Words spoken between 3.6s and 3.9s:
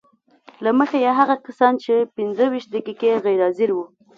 وو